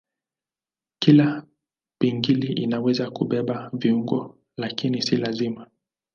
Kila 0.99 1.45
pingili 1.99 2.53
inaweza 2.53 3.11
kubeba 3.11 3.69
viungo 3.73 4.35
lakini 4.57 5.01
si 5.01 5.17
lazima. 5.17 5.67